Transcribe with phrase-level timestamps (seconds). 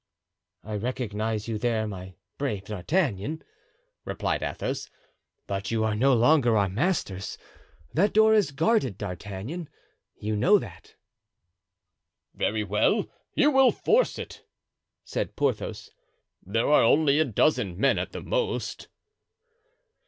[0.63, 3.43] "I recognize you there, my brave D'Artagnan,"
[4.03, 4.89] replied Athos;
[5.45, 7.37] "but you are no longer our masters.
[7.93, 9.69] That door is guarded, D'Artagnan;
[10.15, 10.95] you know that."
[12.33, 14.43] "Very well, you will force it,"
[15.05, 15.91] said Porthos.
[16.43, 18.87] "There are only a dozen men at the most."